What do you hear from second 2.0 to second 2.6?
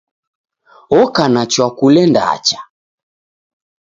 ndacha